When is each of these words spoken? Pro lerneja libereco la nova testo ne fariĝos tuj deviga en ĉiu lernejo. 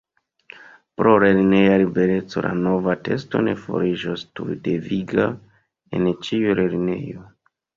Pro 1.01 1.11
lerneja 1.23 1.75
libereco 1.81 2.43
la 2.47 2.53
nova 2.61 2.95
testo 3.09 3.43
ne 3.49 3.55
fariĝos 3.67 4.25
tuj 4.41 4.59
deviga 4.69 5.29
en 5.99 6.11
ĉiu 6.27 6.59
lernejo. 6.63 7.29